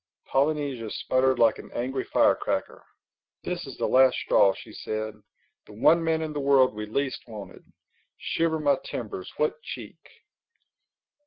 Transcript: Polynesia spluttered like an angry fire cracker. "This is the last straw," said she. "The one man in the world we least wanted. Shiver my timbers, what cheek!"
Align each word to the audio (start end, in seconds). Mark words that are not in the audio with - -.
Polynesia 0.25 0.89
spluttered 0.89 1.37
like 1.37 1.59
an 1.59 1.69
angry 1.73 2.03
fire 2.05 2.33
cracker. 2.33 2.83
"This 3.43 3.67
is 3.67 3.77
the 3.77 3.85
last 3.85 4.15
straw," 4.17 4.51
said 4.55 4.73
she. 4.73 4.91
"The 4.91 5.73
one 5.79 6.03
man 6.03 6.23
in 6.23 6.33
the 6.33 6.39
world 6.39 6.73
we 6.73 6.87
least 6.87 7.27
wanted. 7.27 7.71
Shiver 8.17 8.57
my 8.59 8.77
timbers, 8.83 9.31
what 9.37 9.61
cheek!" 9.61 10.03